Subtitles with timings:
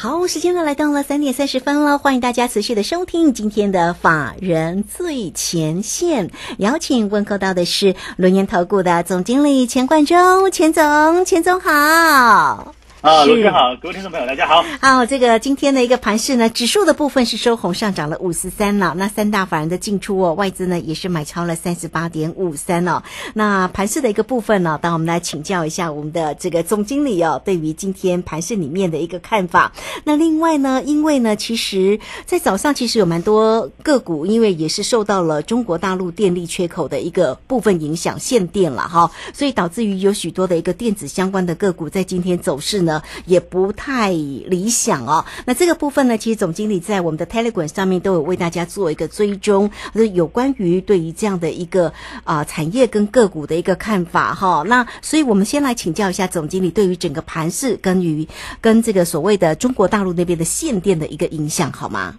[0.00, 12.76] 好，时间呢来到了三点三十分了，欢迎大家持续的收听今天的法人最前线，邀请问候到的是轮研投顾的总经理钱冠中，钱总，钱总好。
[13.00, 14.64] 啊，卢哥好，各位听众朋友，大家好。
[14.80, 18.92] 好，这个今天的一个盘市呢，指数的部分是收红上涨了五十三了。
[18.96, 23.04] 那三大法人的进出哦，外资呢也是买超了三十八点五三哦。
[23.34, 29.70] 那盘市的一个部分呢，当我们来请教一下我们的这个总经理哦，对于今天盘市里面的一个看法。
[30.02, 42.87] 那另外呢，因为呢，其实在早上其实有蛮多个股，因为也是受到了中国大陆电力缺口的一个部分影响，限电了哈，所以导致于有许多的一个电子相关的个股在今天走势呢。
[43.26, 45.24] 也不太理想哦。
[45.46, 51.92] 那这个部分呢，其实总经理在我们的 Telegram 上面都有为大家做一个追踪，就是有关于对于这样的一个
[52.24, 54.62] 啊产业跟个股的一个看法哈。
[54.66, 58.26] 那所以我们先来请教一下总经理，对于整个盘势跟于
[58.60, 62.18] 跟这个所谓的中国大陆那边的限电的一个影响，好吗？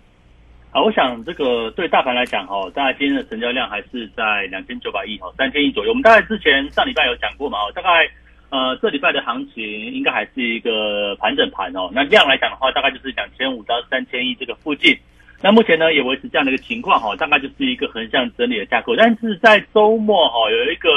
[0.72, 5.90] 好，我想这个对大盘来讲哈，大概今天的成交量还是在两千九百亿哈，三千亿左右。
[5.90, 8.09] 我们大概之前上礼拜有讲过嘛，大概。
[8.52, 11.88] 呃，这礼拜的行情应该还是一个盘整盘哦。
[11.94, 14.97] 那量来讲的话，大概就是两千五到三千亿这个附近。
[15.41, 18.95] 那目前呢，也维持这样的一个情况哈，大概就是一个横向整理的架构。
[18.95, 20.89] 但是在周末哈，有一个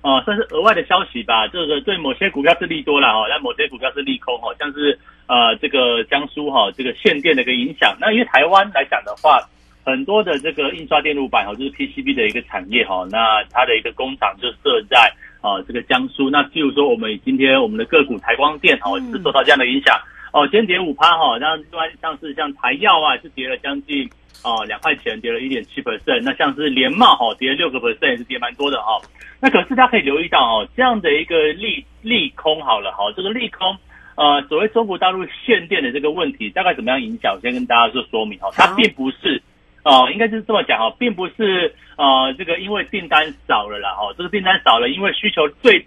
[0.00, 7.94] 呃，算是额外的消息吧，这个对某些股票是利多了哈，但某些股票是利空哈，像是呃这个江苏哈这个限电的一个影响。
[8.00, 9.38] 那因为台湾来讲的话，
[9.84, 15.12] 很多的这个印刷电路板哈，就是 PCB 的一个产业哈，那它的一个工厂就设在。
[15.44, 19.94] 啊，这个江苏，那譬如说，我们今天我们的个股台光电哦，是受到这样的影响
[20.32, 24.08] 哦，先跌五趴哈，那另外像是像台药啊，是跌了将近
[24.42, 28.98] 哦两块钱，跌了一点七 percent，那像是联茂哈，跌了六个 percent，也是跌蛮多的哈。
[29.38, 33.76] 那可是大家可以留意到哦，这样的一个利利空好了哈，这个利空
[34.14, 37.34] 呃，所谓中国大陆限电的这个问题，大概怎么样影响？
[37.34, 39.42] 我先跟大家做说明哦，它并不是。
[39.84, 45.86] 哦，应该就是这么讲哈，并不是呃，这个因为订单少了啦，哈，这个订单少了，因为需求最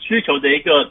[0.00, 0.90] 需求的一个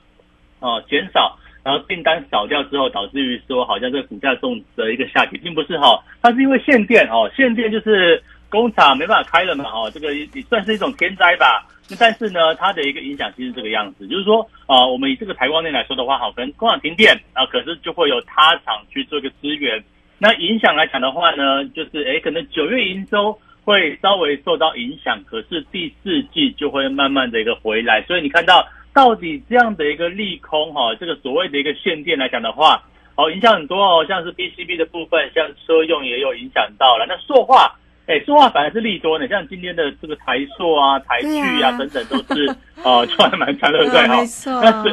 [0.61, 11.67] 呃减少，然后订单少掉之后，导致于说好像这个股价重的一个下跌，并不是哈，它是因为限电哦，限电就是工厂没办法开了嘛，哈，这个也算是一种天灾吧。
[11.89, 19.83] 那但是呢，它的一个影响其实这个样子，就是说啊，我们以这个台光电来说的话，好，可能工厂停电啊，可是就会有他厂去做一个支援。
[20.25, 28.01] 那影响来讲的话呢，就是诶，可能九月营收会稍微受到影响，可是第四季就会慢慢的一个回来。
[28.07, 32.81] 所以你看到到底这样的一个利空哈，这个所谓的一个限电来讲的话，
[33.15, 37.05] 哦，影响很多哦，像是 PCB 的部分，像车用也有影响到了。
[37.07, 37.75] 那塑化，
[38.07, 42.49] 哎，塑化反而是利多呢，像今天的这个台塑啊、台聚啊等等都是
[42.83, 44.23] 哦，就还蛮强的，对哈。
[44.59, 44.91] 那水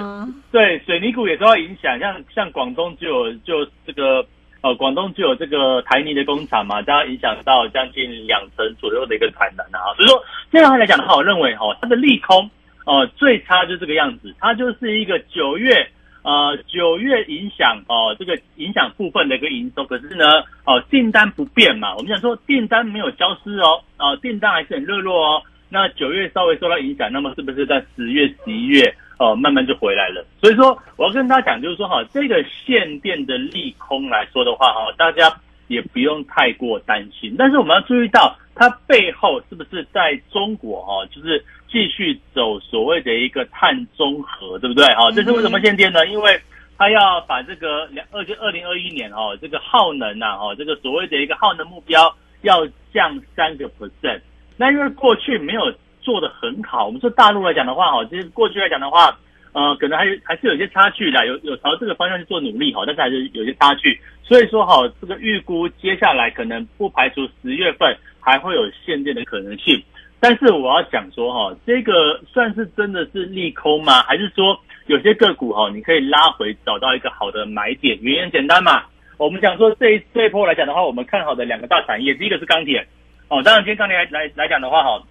[0.53, 4.23] 对水泥股也受到影响，像像广东就有就这个。
[4.63, 9.93] 呃，广东就有这个台泥的工厂嘛，这样影响到将近两成左右的一个产能啊。
[9.97, 12.49] 所以说，这样来讲的话，我认为哈，它的利空，
[12.87, 15.91] 呃，最差就这个样子，它就是一个九月，
[16.23, 20.25] 呃，九月影响哦，这个影响部分的一个营收，可是呢，
[20.65, 25.43] 哦，订单不变嘛，我们想说订单没有消失哦，啊，订单还是很热络哦。
[25.69, 28.95] 那九月稍微受到影响，那么是不是在十月、十一月？
[29.23, 30.27] 哦，慢慢就回来了。
[30.41, 35.33] 所以说，我要跟大家讲，就是说哈，这个限电的利空来说的话，哈，大家
[35.69, 37.37] 也不用太过担心。
[37.39, 44.85] 但是我们要注意到，它背后是不是在中国哈，就是继续走所谓的一个碳中和，对不对？
[44.95, 46.05] 哈，这是为什么限电呢？
[46.09, 46.41] 因为
[46.77, 54.21] 它要把这个两二就二零二一年哦，这个耗能呐，哈，这个所谓的一个耗能目标要降三个 percent。
[54.57, 55.73] 那因为过去没有。
[56.03, 59.17] 做的很好，我们说大陆来讲的话，哈，其实过去来讲的话，
[59.53, 63.99] 呃，可能还还是有些差距的，有有朝这个方向去做努力，哈，但是还是有些差距。
[64.23, 69.83] 所以说，哈，这个预估接下来可能不排除十月份还会有限电的可能性。
[70.21, 74.03] 但是我要讲说，哈，这个算是真的是利空吗？
[74.05, 77.99] 还是说有些个股，哈，你可以拉回找到一个好的买点？
[78.01, 78.85] 原因简单嘛，
[79.19, 82.87] 我们讲说这一这一波来讲的话，我们看好的两个大产业，第一个是钢铁，
[83.29, 85.03] 哦，当然今天钢铁来来来讲的话，哈。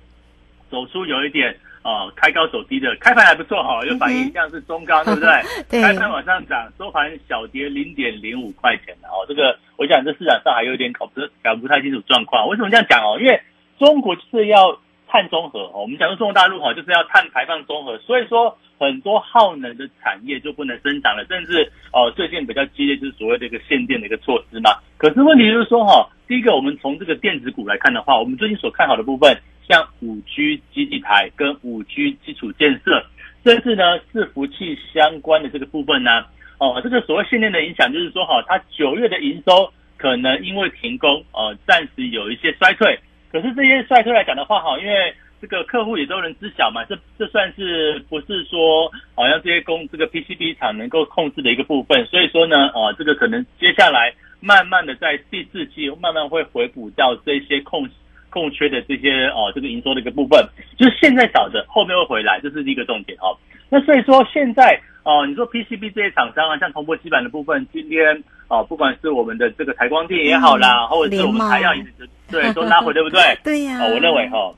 [0.71, 5.81] 走出有一点呃开高走低的开盘还不错哈，有反应像是中高 对不对？
[5.81, 9.25] 开盘往上涨，收盘小跌零点零五块钱的哦。
[9.27, 12.47] 这个我想这市场上还有点搞不搞不太清楚状况。
[12.47, 13.19] 为什么这样讲哦？
[13.19, 13.39] 因为
[13.77, 24.71] 中国就是要碳中和哦，我们讲说中国大陆哈就是要碳排放中和，所以说很多耗能的产业就不能生长了，甚至哦最近比较激烈就是所谓的一个限电的一个措施嘛。
[24.97, 29.35] 可是问题就是说哈，第一个我们从这个电子股来看的话，我们最近所看好的部分，
[29.67, 33.03] 像五 G 基地台跟五 G 基础建设，
[33.43, 36.25] 甚至呢伺服器相关的这个部分呢。
[36.59, 42.99] 哦，这个所谓训练的影响，就是说哈，它九月的营收可能因为停工，呃，暂时有一些衰退。
[43.31, 45.11] 可是这些衰退来讲的话，哈，因为
[45.41, 52.05] 这个客户也都能知晓嘛，这这算是不是说好像这些公这个 PCB 厂能够控制的一个部分？
[52.05, 57.89] 所以说呢，哦，这个可能接下来慢慢的在第四季慢慢会回补到这些空
[58.31, 60.43] 空缺的这些哦这个营收的一个部分，
[60.75, 63.37] 就是现在找的，后面会回来，这是第一个重点哦。
[63.69, 64.81] 那所以说现在。
[65.03, 71.83] 哦，你说 PCB 这些厂商啊，像铜箔基板的部分，今天哦，不管是我们的这个台光电也好啦，或者是我们台药也
[72.29, 73.19] 对，都拉回，对不对？
[73.43, 73.79] 对呀。
[73.81, 74.53] 哦，我认为哈，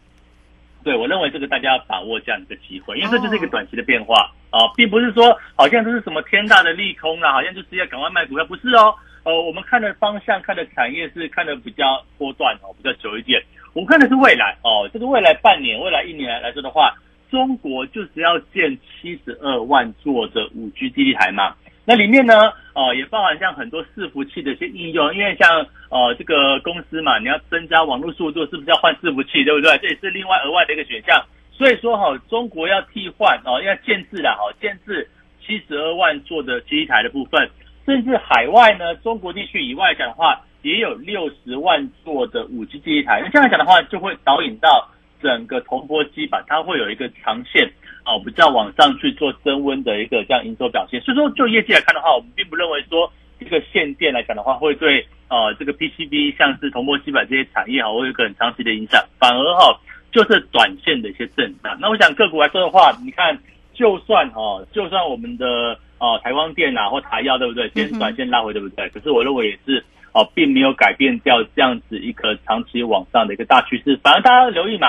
[0.83, 8.93] 对我认为这个大家要把握这样一个机会，因为这就是一个短期的变化啊，并不是说好像这是什么天大的利空啊，好像就是要赶快卖股票，不是哦。
[9.23, 13.41] 呃，我们看的方向、看的产业是看的比较波段哦，比较久一点。
[13.73, 16.93] 我们看的是未来哦，这个未来半年、未来一年来来说的话。
[17.31, 22.35] 中国就是要建七十二万座的五 G 基地台嘛，那里面呢，
[22.75, 29.75] 呃，也包含像很多伺服器的一些应用，因为像呃这个公司嘛，你要增加网络速度，是不是要换伺服器，对不对？
[29.79, 31.19] 这也是另外额外的一个选项。
[31.51, 35.09] 所以说哈，中国要替换哦，要建制的哈，建制
[35.43, 37.49] 七十二万座的基地台的部分，
[37.87, 43.21] 甚至海外呢，中国地区以外讲的话，也有六十万座的五 G 基地台。
[43.23, 44.89] 那这样讲的话，就会导引到。
[45.23, 47.65] 整个铜箔基板它会有一个长线
[48.05, 50.99] 哦，比较往上去做升温的一个这样营收表现。
[50.99, 59.01] 所以说，就业绩来看的话，我们并不认为说这个限电来讲的话，会对呃这个 PCB 像是铜箔基板这些产业哈，会有一个很长期的影响。
[59.17, 59.79] 反而哈，
[60.11, 61.77] 就是短线的一些震荡。
[61.79, 63.39] 那我想个股来说的话，你看，
[63.73, 68.89] 就算哦，就算我们的哦台光电啊或台药对不对，先短线拉回对不对？
[68.89, 69.81] 可是我认为也是
[70.13, 73.99] 哦，并没有改变掉这样子一个长期往上的一个大趋势。
[74.01, 74.87] 反而大家留意嘛。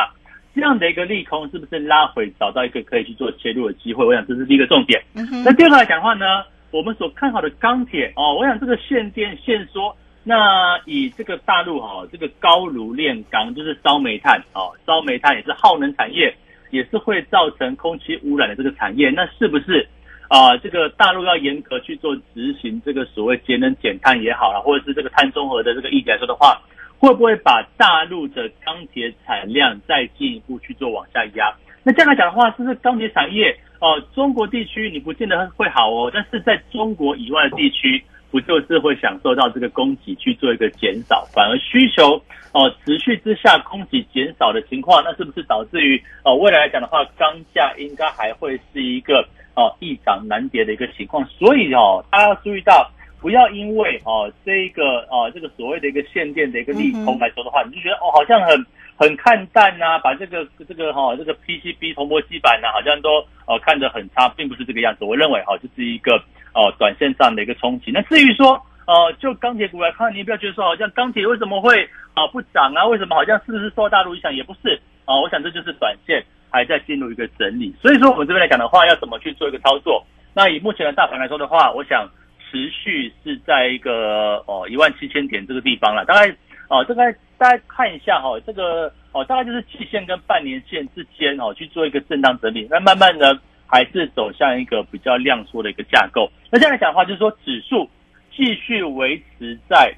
[0.56, 4.06] 这样的一个利空是不是拉回找到一个可以去做切入的机会？
[4.06, 5.02] 我想这是第一个重点。
[5.44, 16.32] 那第二个来讲的话呢，我们所看好的钢铁哦，我想这个限电限缩，那以这个大陆哈，这个高炉炼钢就是烧煤炭哦，烧煤炭也是耗能产业，
[16.70, 19.10] 也是会造成空气污染的这个产业。
[19.10, 19.84] 那是不是
[20.28, 20.56] 啊？
[20.58, 26.60] 这个大陆要严格去做执行这个所谓节能减碳也好了，或者是这个碳中和的这个议题来说的话？
[26.96, 31.52] 会不会把大陆的钢铁产量再进一步去做往下压？
[31.82, 34.00] 那这样来讲的话，是不是钢铁产业哦？
[34.14, 42.14] 中国地区你不见得会好哦，但是在中国以外的地区，不就是会享受到这个供给去做一个减少，反而需求
[42.52, 49.22] 哦持续之下供给减少的情况，那是不是导致于哦未来来讲的话，钢价应该还会是一个
[49.56, 51.24] 哦易涨难跌的一个情况？
[51.26, 52.90] 所以哦，大家要注意到。
[53.20, 58.66] 不要因为哦这个哦这个所谓的一个限电的一个利空来说的话，你就觉得哦好像很
[58.96, 65.06] 很看淡呐，把这个这个哈这个 PCB 铜箔基板呐好像都哦看得很差，并不是这个样子。
[65.06, 66.16] 我认为哈就是一个
[66.52, 67.90] 哦短线上的一个冲击。
[67.90, 72.84] 那至于说呃就钢铁股来看，你不要觉得说好像钢铁为什么会啊不涨啊？
[72.88, 74.34] 为什么好像是不是受大陆影响？
[74.34, 76.22] 也不是啊，我想这就是短线
[76.54, 77.74] 还在进入一个整理。
[77.82, 80.06] 所以说我们这边来讲的话，要怎么去做一个操作？
[80.32, 82.08] 那以目前的大盘来说的话，我想。
[82.50, 86.30] 持续是在一个哦一万七千点这个地方了，大概
[86.68, 96.30] 哦大概大家看一下哈，这个哦大概就是季线跟半年线之间哦去做一个震荡整理，那慢慢的还是走向一个比较量缩的一个架构。
[96.48, 97.90] 那这样来讲的话，就是说指数
[98.30, 99.92] 继续维持在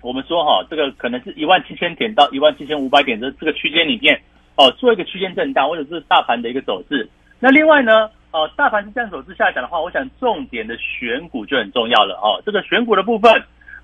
[0.00, 4.18] 我们说哈这个可能是一万七千点到一万七千五百点的这个区间里面
[4.56, 7.08] 哦做一个区间震荡，或者是大盘的一个走势。
[7.40, 8.10] 那另外呢？
[8.30, 12.42] 哦，大盘是这样走势下讲的话，我想重点的选股就很重要了哦。
[12.44, 13.32] 这个选股的部分，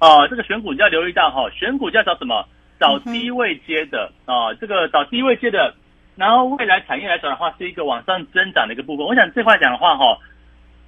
[0.01, 2.45] 啊，这个选股你要留意到哈，选股就要找什么？
[2.81, 5.73] 找低位接的啊，这个找低位接的，
[6.17, 9.07] 然后未来产业来讲的话，是一个往上增长的一个部分。
[9.07, 10.19] 我想这块讲的话哈，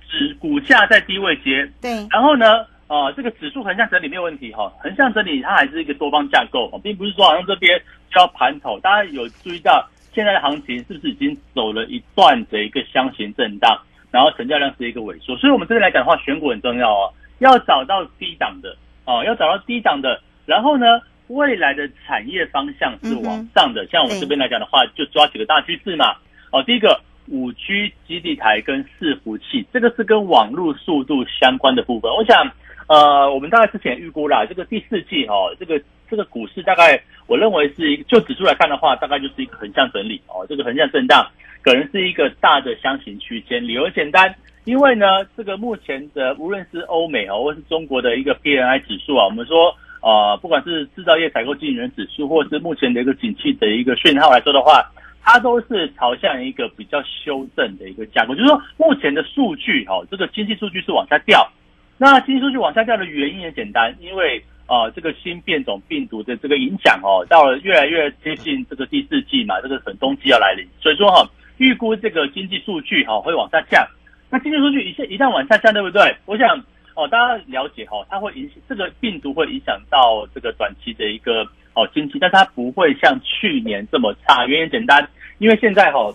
[0.08, 7.80] 指股价在低位接，对，然后呢，啊，这个指数横向整理没有问题哈，横向整理它还是一个多方架构，并不是说好像这边
[8.10, 9.88] 就要盘头，大家有注意到。
[10.14, 13.80] 现在的行情是不是已经走了一段的一个箱型震荡，
[14.10, 26.14] 然后成交量是一个萎缩，所以我们这边来讲的话，选股很重要哦，要找到低档的哦，要找到低档的，然后呢，未来的产业方向是往上的，像我们这边来讲的话，就抓几个大趋势嘛，
[26.50, 32.46] 哦，第一个五 G 基地台跟伺服器，这个是跟网络速度相关的部分，我想
[32.88, 41.26] 呃，我们大概之前预估啦，这个第四季哦，这个这个股市大概我认为是一个就指数来看的话，大概就是一个横向整理哦，这个横向震荡
[41.62, 43.66] 可能是一个大的箱型区间。
[43.66, 44.34] 理由简单，
[44.64, 54.84] 因为呢，这个目前的无论是欧美哦，或是中国的一个 PNI 指数啊，我们说呃，不管是制造业采购经理人指数，或是目前的一个景气的一个讯号来说的话，
[55.22, 61.48] 它都是朝向一个比较修正的一个架构，就是说目前的数据哦，这个经济数据是往下掉。
[62.02, 71.24] 那经济数据往下掉的原因也简单，因为呃这个新变种病毒的这个影响哦，到了越来越接近这个第四季嘛，这个很冬季要来临，所以说哈，
[71.58, 73.86] 预估这个经济数据哈会往下降。
[74.30, 76.16] 那经济数据一一旦往下降，对不对？
[76.26, 76.58] 我想
[76.96, 84.44] 哦，大家了解哈，它会影响这个病毒会影响到这个短期的一个哦经济，但它不会像去年这么差。
[84.46, 86.12] 原因简单，因为现在哈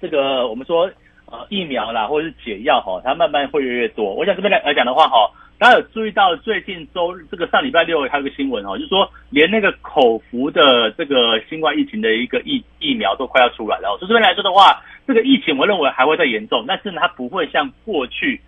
[0.00, 0.90] 这个我们说。
[1.26, 4.12] 呃，疫苗啦，或者是解药哈，它慢慢会越来越多。
[4.12, 13.96] 我想这边来来讲的话哈，大家有注意到最近周日这个上礼拜六还有个新闻哈，就是说连那个口服的这个新冠疫情的一个疫疫苗都快要出来了。
[13.98, 18.38] 所以这边来说的话，这个疫情我认为还会再严重，但是呢，它不会像过去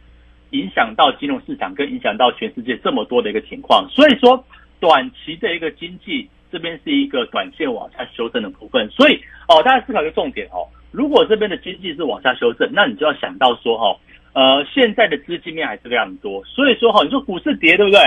[0.51, 3.89] 影响到金融市场跟影响到全世界这么多的一个情况。
[3.89, 4.45] 所以说，
[4.81, 8.87] 短期的一个经济这边是一个短线往下修正的部分。
[8.91, 9.19] 所以
[9.49, 10.69] 哦，大家思考一个重点哦。
[10.97, 13.95] 如果这边的经济是往下修正，那你就要想到说哈，
[14.33, 18.01] 呃，现在的资金面还是非常多，所以说哈，你说股市跌对不对？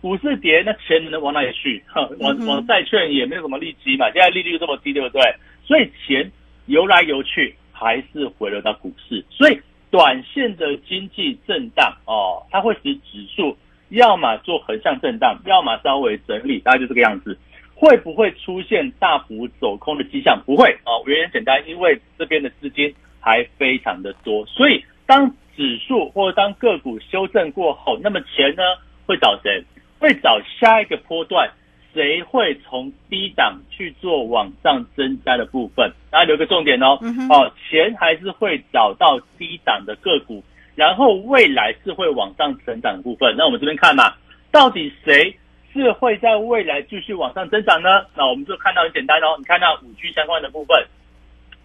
[0.00, 1.82] 股市跌，那钱能往哪里去？
[1.88, 5.20] 哈，往往债券也没有什么利息嘛，现在利率这么低，对不对？
[5.64, 6.30] 所以钱
[6.66, 9.24] 游来游去，还是回流到股市。
[9.28, 9.60] 所以
[9.90, 13.56] 短线的经济震荡哦，它会使指数
[13.88, 17.36] 要么做横向震荡，要么稍微整理，大概就这个样子。
[17.78, 20.42] 会不会出现大幅走空的迹象？
[20.46, 28.62] 不会哦，原因简单，因为这边的资金还非常的多，所以当指数或者当个股修正过后，那么钱呢
[29.06, 29.62] 会找谁？
[29.98, 31.50] 会找下一个波段，
[31.92, 35.92] 谁会从低档去做往上增加的部分？
[36.10, 40.42] 大家留个重点哦，哦，钱还是会找到低档的个股，
[40.74, 43.34] 然后未来是会往上成长的部分。
[43.36, 44.14] 那我们这边看嘛，
[44.50, 45.36] 到底谁？
[45.72, 48.04] 是会在未来继续往上增长呢？
[48.14, 50.84] 那我们就看到很简单哦，你看到五 G 相关的部分，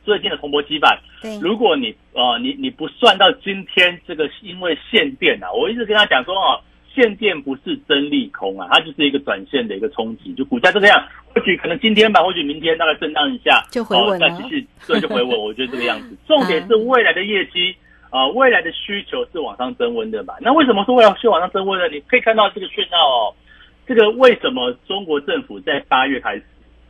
[0.03, 1.00] 最近的铜箔基板，
[1.41, 6.60] 如果你呃你你不算到今天这个因为限电啊，我一直跟他讲说哦，
[6.93, 16.17] 限电不是真利空啊，它就是一个短线的一个冲击，就股价就这样，或许可能今天吧，或许明天大概震荡一下就回稳了，再继续对就回稳， 我觉得这个样子。
[16.27, 17.74] 重点是未来的业绩
[18.10, 20.34] 啊，未来的需求是往上增温的嘛？
[20.41, 21.88] 那为什么说未来是往上增温呢？
[21.88, 23.34] 你可以看到这个讯号哦。
[23.88, 26.43] 这个为什么中国政府在八月开始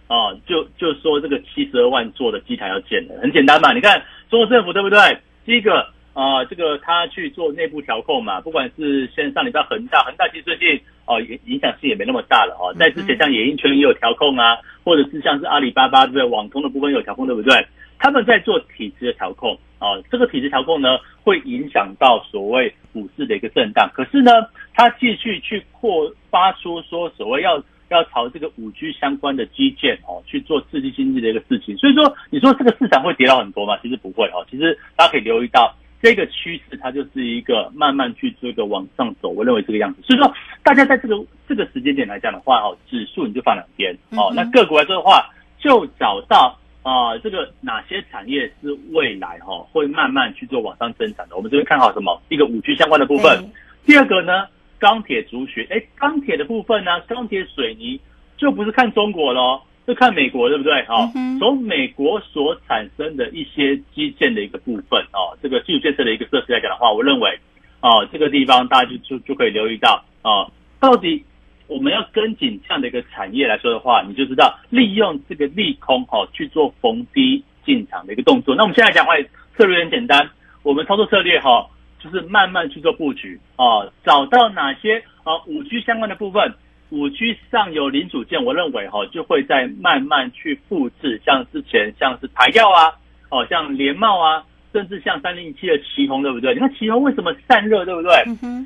[0.08, 3.20] 啊，就就说这个七十二万座的机台要建了？
[3.22, 4.98] 很简单嘛，你看中国政府对不对？
[5.46, 12.76] 第一个啊，这个他去做内部调控嘛，不管是先上礼拜恒大，恒大其实最近哦影影响性也没那么大了哦。
[12.78, 16.24] 在之前像野鹰圈也有调控啊，或者是像是阿里巴巴对不对？
[16.26, 17.66] 网通的部分有调控对不对？
[17.98, 23.90] 他们在做体制的调控啊，这个体制调控呢，会影响到所谓股市的一个震荡。
[23.94, 24.32] 可是呢，
[24.74, 26.12] 它继续去扩。
[26.32, 33.78] 发出说所谓要要朝这个五 G 相关的基建哦去做刺激经济的一个事情，所以说你说这个市场会跌到很多吗？
[33.82, 40.02] 其实不会哦，其实大家可以留意到这个趋势，它就是一个慢慢去做一个往上走，我认为这个样子。
[40.04, 51.36] 所以说大家在这个这个时间点来讲的话哦，指数你就放两边哦，那个股来说的话，就找到啊这个哪些产业是未来哈会慢慢去做往上增长的。
[51.36, 52.22] 我们这边看好什么？
[52.30, 53.52] 一个五 G 相关的部分，
[53.86, 54.48] 第二个呢？
[54.82, 57.00] 钢铁、族群，哎，钢铁的部分呢？
[57.02, 58.02] 钢铁、水泥
[58.36, 60.84] 就不是看中国喽，是看美国，对不对？
[60.88, 61.08] 好，
[61.40, 67.40] 从美国所产生的一些基建的一个部分哦，这个基础建设的一个设施来讲的话，我认为
[67.82, 71.24] 哦，这个地方大家就就就可以留意到哦，到底
[71.68, 78.56] 我们要跟紧这样的一个产业来说的话，你就知道利用这个利空哦去做逢低进场的一个动作。
[78.56, 79.14] 那我们现在讲话
[79.56, 80.28] 策略很简单，
[80.64, 81.68] 我们操作策略哈。
[82.04, 86.52] 就是慢慢去做布局啊，找到哪些啊五 G 相关的部分，
[86.90, 92.92] 五 G 上游零组件，我认为哈就会在慢慢去复制，像之前像是台药啊，
[93.30, 94.44] 哦像联茂啊，
[94.74, 96.56] 甚至像三零一七的旗宏，对不对？
[96.56, 98.12] 你看旗宏为什么散热，对不对？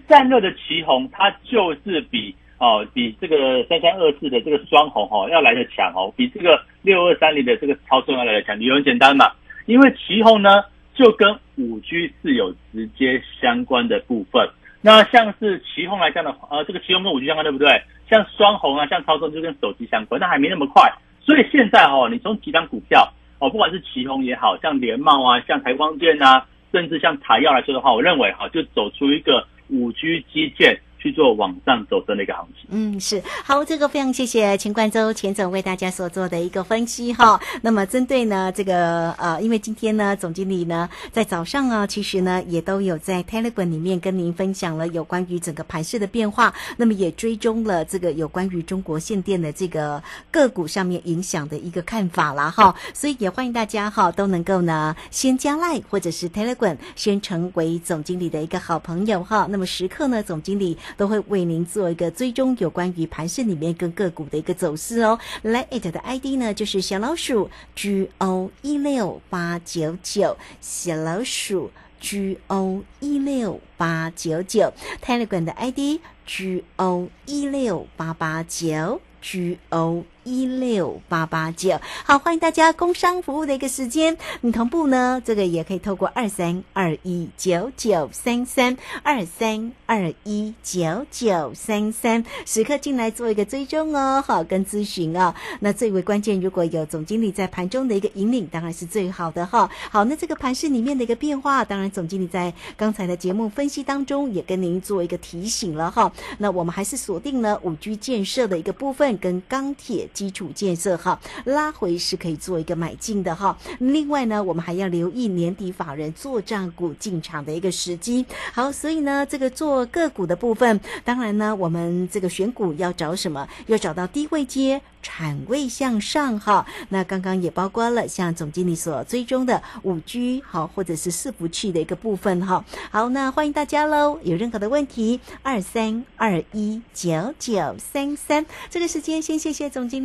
[0.07, 9.29] 散热的旗宏，它就是比哦比这个三三二四的这个双红哈要来的强哦，比这个六二三零的这个超重要来的强，理由很简单嘛，
[9.65, 10.63] 因为旗宏呢。
[10.95, 14.49] 就跟五 G 是有直接相关的部分。
[14.81, 17.83] 那像是旗宏来讲的话，呃，这个旗宏跟五 G 相关，对不对？
[18.09, 20.91] 像双红啊，像超重就跟手机相关，但还没那么快。
[21.21, 30.79] 所以现在哦，你从几张股票哦，不管是旗宏也好像联茂啊，像台光电啊，甚至像台药来说的话，我认为哈，就走出一个五 G 基建。
[31.05, 32.67] 去做往上走的一个行情。
[32.69, 37.39] 嗯，是好，这个非常谢谢钱冠周钱总为大家所做的一个分析哈。
[37.61, 52.73] 那么针对呢这个呃，因为今天呢总经理呢在早上啊，其实呢也都有在 Telegram 里面跟您分享了有关于整个盘势的变化，那么也追踪了这个有关于中国限电的这个个股上面影响的一个看法啦哈。
[52.95, 59.45] 所以也欢迎大家哈都能够呢先加 Line 或者是 Telegram 先成为总经理的一个好朋友哈。
[59.51, 65.19] 那么时刻呢总经理都会为您做一个追踪有关于盘市里面跟个股的一个走势哦。
[65.41, 74.71] 来 it 的 ID 呢就是小老鼠 G O 一六八九九，小老鼠 G O 一六八九九
[75.03, 80.03] ，Telegram 的 ID G O 一六八八九 G O。
[80.25, 95.33] 一六八八九，好，欢迎大家工商服务的一个时间，你同步呢，这个也可以透过二三二一九九三三二三二一九九三三时刻进来做一个追踪哦，好，跟咨询哦。
[95.59, 99.69] 那最为关键，如果有总经理在盘中的一个引领，当然是最好的哈。
[99.91, 106.11] 好，那这个盘市里面的一个变化，当然总经理在刚才的节目分析当中也跟您做一个提醒了哈。
[106.39, 110.09] 那我们还是锁定了五 G 建设的一个部分跟钢铁。
[110.15, 113.55] 基础建设哈，拉回是可以做一个买进的哈。
[113.79, 118.25] 另外呢，我们还要留意年底法人做账股进场的一个时机。
[118.53, 123.47] 好，所以呢，这个做个股的部分，当然呢，我们这个选股要找什么？
[123.67, 124.81] 要找到低位接。
[125.07, 132.65] 产位向上哈，那刚刚也包括了像总经理所追踪的五 G 好，或者是伺服器的一个部分哈。
[132.89, 138.47] 好，那欢迎大家喽，有任何的问题，二三二一九九三三。
[138.71, 140.04] 这个时间先谢谢总经理，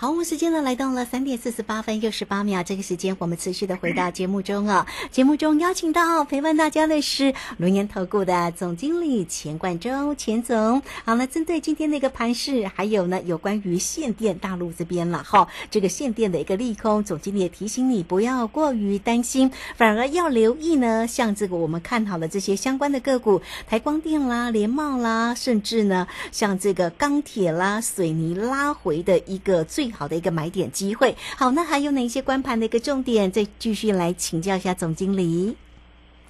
[0.00, 4.86] 好，我们时间呢来到了三点四十八分又十八秒，这个时间我们持续的回到 节目中啊。
[5.10, 10.80] 节目中邀请到陪伴大家的是龙岩投顾的总经理钱冠洲钱总。
[11.04, 26.06] 好了，针对今天的一个盘势，还有呢有关于限电大陆这边了哈，这个限电的一个利空，总经理也提醒你不要过于担心，反而要留意呢，像这个我们看好了这些相关的个股，台光电啦、联茂啦，甚至呢。
[26.32, 31.14] 像这个钢铁啦、水泥拉回的一个最好的一个买点机会。
[31.36, 33.30] 好，那还有哪一些关盘的一个重点？
[33.30, 35.56] 再继续来请教一下总经理。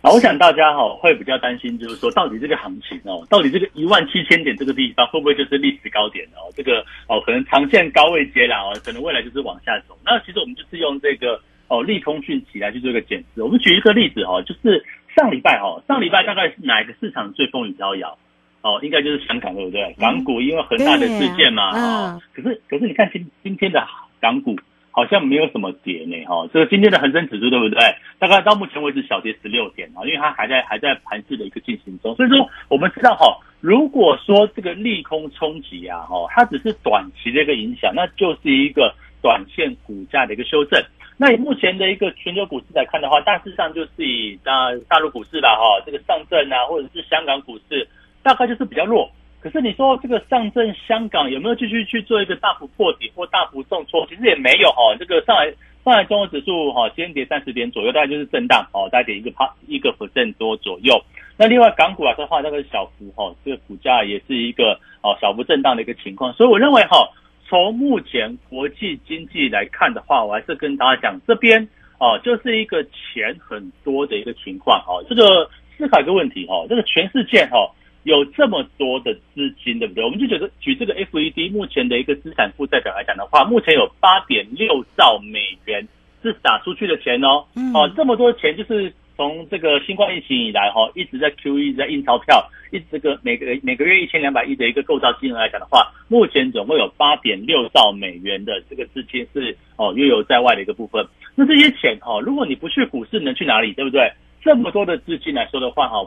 [0.02, 6.48] 好，我想大家哈会比较担心，就是说到底这个行情哦，到底这个一万七千点这个地方会不会就是历史高点哦？
[6.56, 9.94] 这个哦可能长线高位接了哦，可能未来就是往下走。
[10.02, 13.42] 那其实我们就是用这个哦利空讯息来去做一个检视。
[13.42, 14.82] 我们举一个例子哈，就是
[15.14, 18.16] 上礼拜哈，上礼拜大概是哪一个市场最风雨飘摇？
[18.62, 19.96] 哦，应该就是香港对不对？
[19.98, 23.82] 港股因为恒大的事件嘛，啊，可是可是你看今今天的
[24.20, 24.54] 港股
[24.90, 27.78] 好像没有什么跌呢，哈，这个今天的恒生指数对不对？
[28.18, 40.78] 大概到目前为止小跌十六点啊，因为它还在还在盘势的一个进行中，所以说我们知道哈，如果说这个利空冲击啊，哈，它只是短期的一个影响，那就是一个短线股价的一个修正。
[41.16, 47.88] 那以目前的一个全球股市来看的话，大致上就是以大大陆股市啦，哈，这个上证啊，或者是香港股市。
[48.22, 54.06] 大概就是比较弱，可是你说这个上证香港有没有继续去做一个大幅破底或大幅重挫？
[54.06, 54.94] 其实也没有哈。
[54.98, 55.50] 这个上海
[55.82, 61.02] 上海综合指数哈，先跌三十点左右，大概就是震荡哦，大概一个趴一个 percent 多左右。
[61.38, 66.30] 那另外港股来说的话，那个小幅哈，这个股价也是一个哦小幅震荡的一个情况。
[66.34, 67.08] 所以我认为哈，
[67.48, 71.66] 从目前国际经济来看的话，我还是跟大家讲，这边
[71.98, 75.02] 哦就是一个钱很多的一个情况哦。
[75.08, 77.72] 这个思考一个问题哦，这个全世界哈。
[78.04, 80.04] 有这么多的资金，对不对？
[80.04, 85.86] 我们就觉得举这个 FED 目前的一个资产负债表来讲的话，目前有八点六兆美元
[86.22, 101.06] 是打出去的钱哦，嗯哦，这么多钱就是从这个新冠疫情以来哈、哦，一直在 QE 一直在印钞票，一直这个每个每个月一千两百亿的一个构造金额来讲的话，目前总共有八点六兆美元的这个资金是哦悠游在外的一个部分。
[101.34, 103.72] 那这些钱哦，如果你不去股市，能去哪里？
[103.74, 104.10] 对不对？
[104.42, 105.98] 这么多的资金来说的话，哈，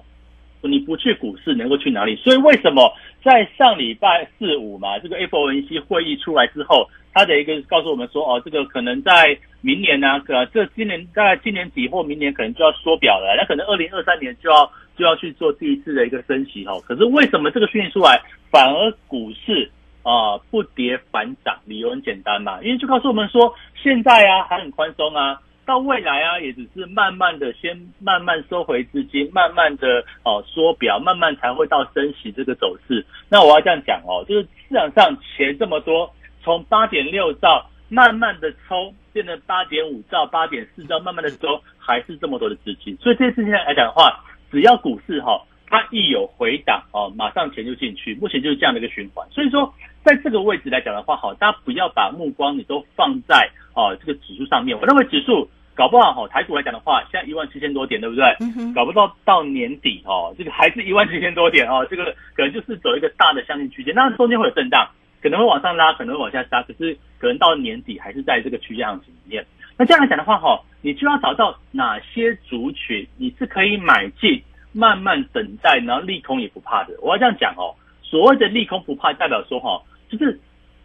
[0.67, 2.15] 你不去股市能够去哪里？
[2.15, 2.91] 所以为什么
[3.23, 16.81] 在上礼拜四五嘛，这个 FOMC 会议出来之后，它的一个告诉我们说，哦，这个可能在明年呢、可这今年大概今年底或明年可能就要缩表了，那可能二零二三年就要就要去做第一次的一个升息哦。
[16.87, 19.69] 可是为什么这个讯息出来，反而股市
[20.03, 21.57] 啊、不跌反涨？
[21.65, 33.05] 理由很简单嘛，因为就告诉我们说，现在啊还很宽松啊，到未来啊也只是慢慢的先慢慢收回资金，慢慢的哦缩表，慢慢才会到升息这个走势。
[33.29, 42.97] 那我要这样讲哦，就是市场上钱这么多，从八点六兆慢慢的抽，变成八点五兆、八点四兆，慢慢的抽，还是这么多的资金。
[42.97, 49.27] 所以这些事情来讲的话，只要股市哈、它一有回档哦，马上钱就进去，目前就是这样的一个循环。
[49.31, 49.73] 所以说，
[50.03, 54.77] 在这个位置来讲的话，好，大家不要把目光你都放在哦这个指数上面。
[54.77, 58.25] 我认为指数搞不好哈，台股来讲的话，现在一万七千多点，对不对？
[58.41, 64.87] 嗯，搞不到到年底哦，这个还是一万七千多点哦，这个可能就是走一个大的箱型区间，那中间会有震荡，
[65.21, 69.45] 可能会往上拉，可能会往下杀，可是可能到年底还是在这个区间行情里面。
[69.77, 74.39] 那这样来讲的话哈，你就要找到哪些族群你是可以买进，
[74.73, 76.93] 慢慢等待，然后利空也不怕的。
[77.01, 79.81] 我要这样讲哦，所谓的利空不怕，代表说哈，
[80.17, 80.39] 就是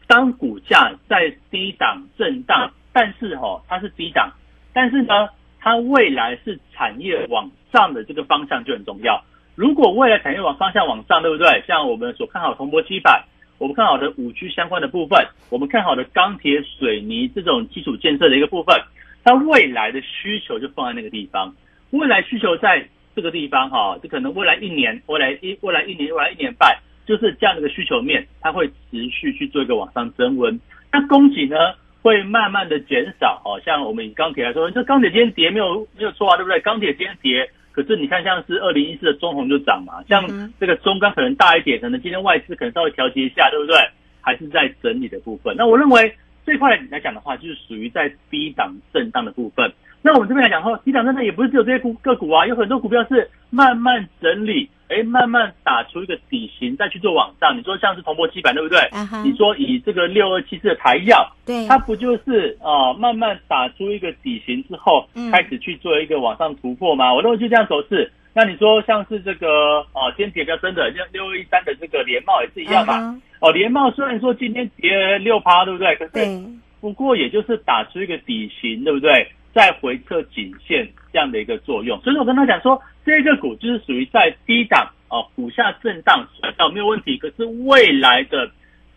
[0.06, 4.32] 当股价在低档震荡，但是哈它是低档，
[4.72, 5.28] 但是呢，
[5.60, 9.22] 它未来是产业往上的这个方向就很重要。
[9.54, 11.62] 如果未来产业往方向往上，对不对？
[11.66, 13.24] 像我们所看好铜箔基板，
[13.58, 18.80] 我们看好的五 G 相关的部分，我们看好的钢铁、水泥这种基础建设的一个部分，
[19.24, 21.52] 它未来的需求就放在那个地方。
[21.90, 30.60] 未来需求在这个地方哈，这可能未来一年、未来一未来一年、未来一年半，就是这样的一个需求面，它会持续去做一个往上增温。
[30.92, 31.56] 那供给呢，
[32.02, 33.58] 会慢慢的减少哦。
[33.64, 36.60] 像我们以钢铁来说，这钢铁今天跌没有没有错啊，对不对？
[36.60, 43.74] 钢铁今天跌，可是你看像是二零一四的中红就涨嘛，像嗯这个中钢可能大一点，可能今天外资可能稍微调节一下，对不对？
[44.20, 45.56] 还是在整理的部分。
[45.56, 49.72] 那我认为这块来讲的话，就是属于在低档震荡的部分。
[50.00, 57.56] 那我们这边来讲的话，低档震荡也不是只有这些股个股啊，有很多股票是慢慢整理，哎，慢慢打出一个底型，再去做往上。
[57.58, 58.78] 你说像是铜箔基板，对不对？
[59.24, 67.12] 你说以这个六二七四的台药，对，它不就是啊、慢慢打出一个底型之后嗯，开始去做一个往上突破吗？
[67.12, 68.10] 我认为就这样走势。
[68.32, 73.20] 那你说像是这个啊，今天跌比较深的，像六二一三的这个联茂也是一样嘛。
[73.40, 75.96] 哦，联茂虽然说今天跌六趴，对不对？
[75.96, 76.40] 可是，
[76.80, 79.28] 不过也就是打出一个底型，对不对？
[79.58, 82.00] 再回撤颈线这样的一个作用。
[82.02, 88.48] 所以说我跟他讲说，这个股就是属于在低档哦，股下震荡甩掉没有问题，可是未来的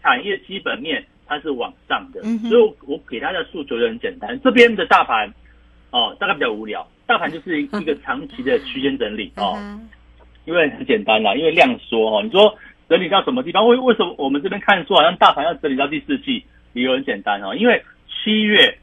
[0.04, 5.34] 产业基本面它是往上的，嗯所以我我给他的诉求就很简单，这边的大盘
[5.90, 9.58] 哦大概比较无聊，大盘就是一一个长期的区间整理哦。
[10.46, 12.56] 因为很简单啦，因为量缩哦，你说
[12.88, 13.68] 整理到什么地方？
[13.68, 16.44] 为为什么我们这边看说好像大盘要整理到第四季？
[16.74, 18.78] 理由很简单哦，因为七月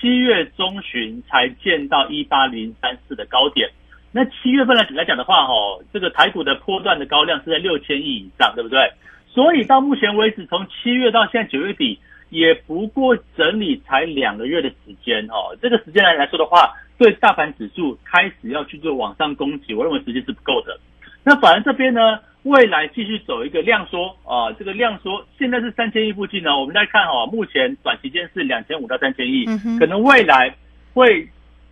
[0.00, 3.70] 七月中旬才见到一八零三四的高点，
[4.10, 8.78] 那七月份来来讲的话哦，这个台股的波段的高量是在六千亿以上，对不对？
[9.28, 11.98] 所以到目前为止，从七月到现在九月底，
[12.30, 15.56] 也不过整理才两个月的时间哦。
[15.62, 20.78] 这个时间来来说的话，对大盘指数开始要去做往上攻击，我认为时间是不够的。
[21.24, 30.52] 那反而这边呢，未来继续走一个量缩啊，这个量缩现在是三千亿附近呢，我们再看哦，目前短期间是两千五到三千亿嗯，可能未来
[30.92, 31.28] 会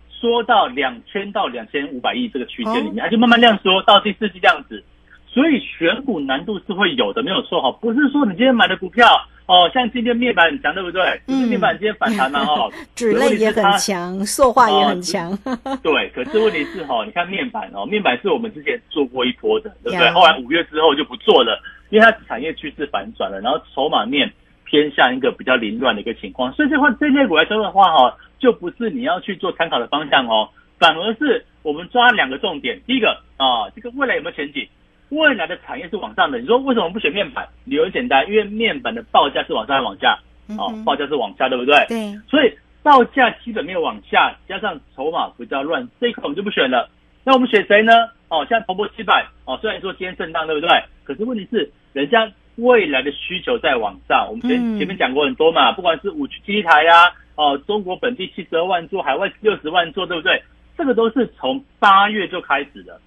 [0.09, 4.81] 缩到两千到两千五百亿这个区间里面，它就慢慢量缩到第四季这样子。
[5.27, 9.07] 所以选股难度是会有的，没有错哈，不是说你今天买的股票
[9.51, 11.03] 哦，像今天面板很强，对不对？
[11.27, 15.37] 嗯面板今天反弹嘛哈， 纸类也很强，塑化也很强，
[15.83, 20.09] 对，可是问题是哈，你看面板哦，面板是我们之前做过一波的，对不对？
[20.11, 24.31] 后来五月之后就不做了，因为它产业趋势反转了，然后筹码面
[24.63, 30.47] 偏向一个比较凌乱的一个情况，所以这块这类股来说的话哈，就不是你要去做参考的方向哦，
[30.79, 34.65] 反而是我们抓两个重点，第一个啊，这个未来有没有前景？
[35.11, 37.47] 未来的产业是往上的，你说为什么不选面板？
[37.65, 40.17] 理由很简单，因为面板的报价是往上还是往下？
[40.57, 41.85] 哦报价是往下，对不对？
[41.87, 46.89] 对，所以报价基本面往下，加上筹码比较乱，这一块我们就不选了。
[47.23, 47.93] 那我们选谁呢？
[48.29, 50.69] 哦，像头部七百哦，虽然说今天震荡，对不对？
[51.03, 54.25] 可可是问题是，人家未来的需求在往上。
[54.29, 60.41] 我们前、嗯前面讲过很多嘛，不管是五 G 基地台呀、哦，中国本地七十二万座，海外六十万座，对不对？
[60.77, 62.99] 这个都是从八月就开始的。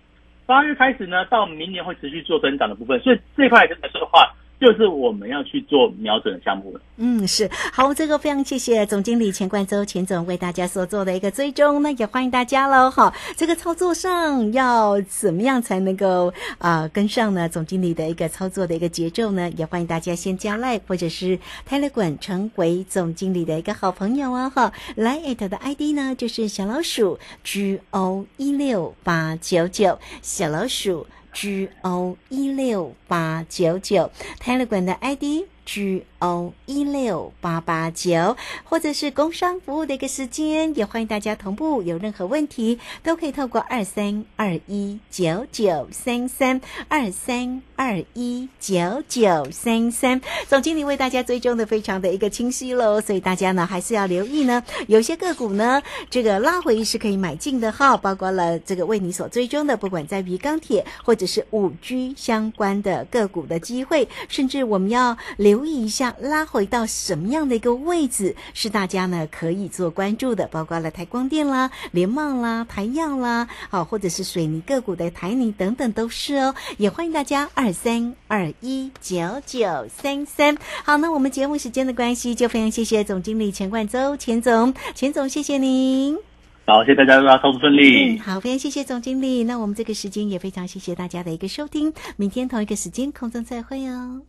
[0.47, 6.81] 八月开始呢，到明年会持续做增长的部分，所以这块来说的话，就是我们要去做瞄准的项目了。
[6.97, 13.13] 嗯，是好，这个非常谢谢总经理钱冠周钱总为大家所做的一个追踪，那也欢迎大家喽哈。
[13.37, 17.47] 这个操作上要怎么样才能够啊、跟上呢？
[17.47, 19.51] 总经理的一个操作的一个节奏呢？
[19.55, 24.73] 也欢迎大家先加赖或者是 Telegram 成为总经理的一个好朋友啊哈。
[24.95, 35.54] 来 at 的 ID 呢就是小老鼠 G O 一六八九九，小老鼠 G O 一六八九九，Telegram 的 ID。
[35.65, 41.83] G O 一六八八九，或者是工商服务的一个时间，也欢迎大家同步。
[41.83, 50.21] 有任何问题，都可以透过二三二一九九三三二三二一九九三三。
[50.49, 54.63] 总经理为大家追踪的非常的一个清晰喽，所以大家呢还是要留意呢。
[54.87, 80.57] 有些个股呢，这个拉回是可以买进的哈，包括了这个为你所追踪的，不管在于钢铁或者是五 G 相关的个股的机会，甚至我们要留留意一下拉回到什么样的一个位置，是大家呢可以做关注的，包括了台光电啦、联茂啦、台药啦，好，或者是水泥个股的台泥等等都是哦，也欢迎大家二三二一九九三三。
[80.85, 86.34] 好，那我们节目时间的关系，就非常谢谢总经理钱冠周钱总，钱总谢谢您。
[86.67, 88.17] 好，谢谢大家，祝大家操作顺利。
[88.17, 89.45] 嗯，好，非常谢谢总经理。
[89.45, 94.23] 那我们这个时间也非常谢谢大家的一个收听，明天同一个时间空中再会哦。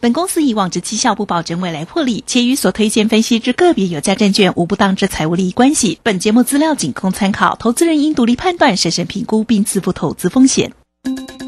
[0.00, 6.00] 本公司以往之绩效不保证未来获利，且与所推荐分析之个别有价证券无不当之财务利益关系。
[6.02, 10.72] 本节目资料仅供参考，投资人应独立判断、审慎评估并自负投资风险。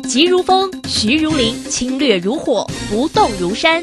[0.05, 3.83] 急如风，徐如林，侵略如火，不动如山。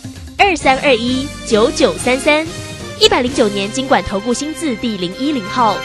[0.43, 2.47] 二三二一九九三三，
[2.99, 5.77] 一百零九年经管投顾新字第零一零号。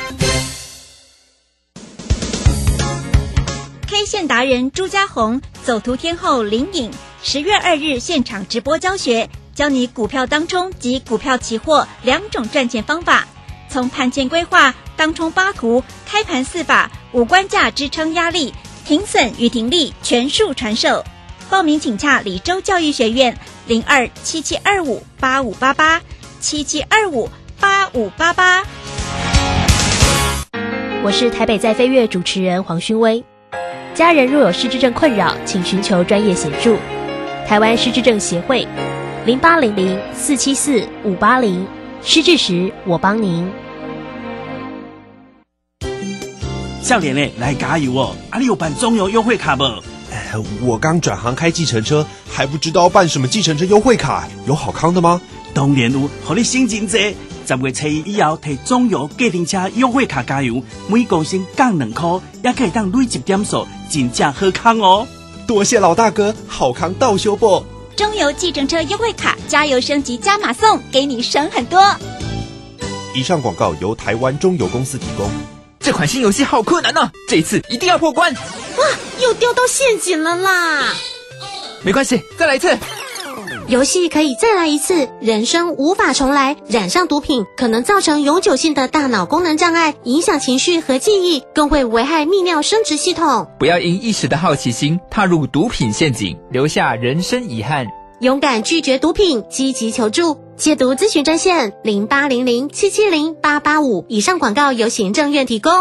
[3.86, 6.90] K 线达人朱家红，走图天后林颖，
[7.22, 13.28] 十月二日现场直播教学，教你股票当冲及股票期货两种赚钱方法，
[13.68, 18.54] 从盘前规划、当冲八图、开盘四法、五关价支撑压力、
[18.86, 21.04] 停损与停利全数传授。
[21.48, 26.02] 报名请洽李州教育学院零二七七二五八五八八
[26.40, 27.30] 七七二五
[27.61, 28.62] 八五八八。
[31.04, 33.22] 我是台北在飞跃主持人黄勋威。
[33.94, 36.76] 家人若有失智症困扰，请寻求专业协助。
[37.46, 38.66] 台湾失智症协会
[39.24, 41.64] 零八零零四七四五八零，
[42.02, 43.48] 失智时我帮您。
[46.82, 48.14] 少年嘞，来加油哦！
[48.30, 49.64] 啊，你有办中油优惠卡不？
[50.16, 55.20] 哎我刚转行开计程车，还不知道办什么计程车优惠卡，有好康的吗？
[55.52, 57.14] 当然有，互你省真济。
[57.46, 65.07] 十月初一以后，摕中油计程车优惠卡加油，每公升降两块，也可以当累积点数，真正好康哦！
[65.46, 67.62] 多谢老大哥，好康到修不？
[67.94, 71.81] 中油计程车优惠卡，加油升级加码送，给你省很多。
[73.14, 75.31] 以上广告由台湾中油公司提供。
[75.79, 78.35] 这款新游戏好困难呐、这一次一定要破关。
[79.20, 80.94] 又掉到陷阱了啦！
[81.82, 82.76] 没关系，再来一次。
[83.68, 86.56] 游戏可以再来一次，人生无法重来。
[86.68, 93.48] 染上毒品可能造成永久性的大脑功能障碍，影响情绪和记忆，更会危害泌尿生殖系统。
[93.58, 97.86] 不要因一时的好奇心踏入毒品陷阱，留下人生遗憾。
[98.20, 100.38] 勇敢拒绝毒品，积极求助。
[100.56, 104.06] 戒毒咨询专线零八零零七七零八八五。
[104.08, 105.72] 以上广告由行政院提供。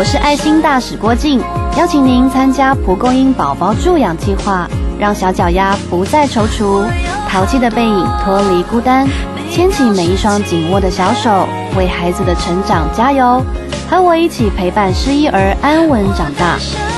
[0.00, 1.42] 我是爱心大使郭静，
[1.76, 4.66] 邀请您参加蒲公英宝宝助养计划，
[4.98, 6.86] 让小脚丫不再踌躇，
[7.28, 9.06] 淘气的背影脱离孤单，
[9.50, 13.44] 牵起每一双紧握的小手，为孩子的成长加油。
[13.90, 16.56] 和我一起陪伴失依儿安稳长大。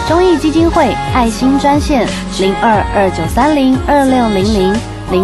[0.09, 2.07] 中意基金会爱心专线
[2.39, 4.73] 零二二九三零二六零零